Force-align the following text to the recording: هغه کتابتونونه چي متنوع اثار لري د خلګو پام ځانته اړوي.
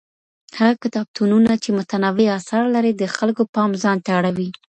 هغه 0.57 0.73
کتابتونونه 0.83 1.51
چي 1.63 1.69
متنوع 1.79 2.27
اثار 2.39 2.63
لري 2.75 2.91
د 2.95 3.03
خلګو 3.15 3.43
پام 3.55 3.69
ځانته 3.83 4.09
اړوي. 4.19 4.49